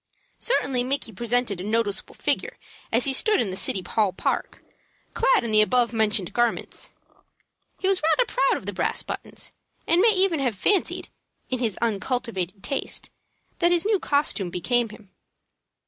Certainly 0.39 0.83
Micky 0.83 1.11
presented 1.11 1.61
a 1.61 1.63
noticeable 1.63 2.15
figure 2.15 2.57
as 2.91 3.05
he 3.05 3.13
stood 3.13 3.39
in 3.39 3.51
the 3.51 3.55
City 3.55 3.83
Hall 3.87 4.11
Park, 4.11 4.63
clad 5.13 5.43
in 5.43 5.51
the 5.51 5.61
above 5.61 5.93
mentioned 5.93 6.33
garments. 6.33 6.89
He 7.77 7.87
was 7.87 8.01
rather 8.01 8.25
proud 8.25 8.57
of 8.57 8.65
the 8.65 8.73
brass 8.73 9.03
buttons, 9.03 9.51
and 9.85 10.01
may 10.01 10.09
even 10.09 10.39
have 10.39 10.55
fancied, 10.57 11.09
in 11.51 11.59
his 11.59 11.77
uncultivated 11.83 12.63
taste, 12.63 13.11
that 13.59 13.69
his 13.71 13.85
new 13.85 13.99
costume 13.99 14.49
became 14.49 14.89
him. 14.89 15.11